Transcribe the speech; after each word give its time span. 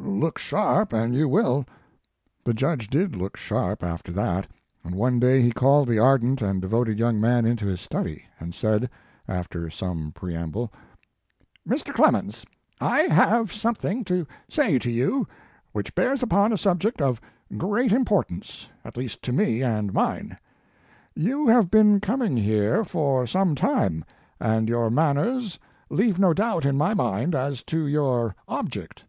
Look 0.00 0.38
sharp 0.40 0.92
and 0.92 1.14
you 1.14 1.28
will." 1.28 1.64
The 2.42 2.52
judge 2.52 2.90
did 2.90 3.14
"look 3.14 3.36
sharp" 3.36 3.84
after 3.84 4.10
that 4.10 4.48
and 4.82 4.96
one 4.96 5.20
day 5.20 5.40
he 5.40 5.52
called 5.52 5.86
the 5.86 6.00
ardent 6.00 6.42
and 6.42 6.60
de 6.60 6.66
voted 6.66 6.98
young 6.98 7.20
man 7.20 7.46
into 7.46 7.66
his 7.66 7.80
study, 7.80 8.24
and 8.40 8.56
said, 8.56 8.90
after 9.28 9.70
some 9.70 10.10
preamble: 10.10 10.72
"Mr. 11.64 11.94
Clemens, 11.94 12.44
I 12.80 13.02
have 13.02 13.52
something 13.52 14.02
to 14.06 14.26
say 14.48 14.80
to 14.80 14.90
you 14.90 15.28
which 15.70 15.94
bears 15.94 16.24
upon 16.24 16.52
a 16.52 16.58
subject 16.58 17.00
of 17.00 17.20
great 17.56 17.92
importance, 17.92 18.68
at 18.84 18.96
least 18.96 19.22
to 19.22 19.32
me 19.32 19.62
and 19.62 19.92
mine. 19.94 20.36
You 21.14 21.46
have 21.46 21.70
been 21.70 22.00
coming 22.00 22.36
here 22.36 22.82
for 22.84 23.28
some 23.28 23.54
time 23.54 24.04
and 24.40 24.68
your 24.68 24.90
manners 24.90 25.60
leave 25.88 26.18
no 26.18 26.34
doubt 26.34 26.64
in 26.64 26.76
my 26.76 26.94
mind 26.94 27.36
as 27.36 27.62
to 27.70 27.86
your 27.86 28.34
object. 28.48 29.04